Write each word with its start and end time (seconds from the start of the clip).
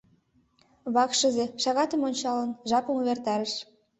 Вакшызе, 0.93 1.45
шагатшым 1.63 2.01
ончалын, 2.07 2.51
жапым 2.69 2.95
увертарыш. 3.01 3.53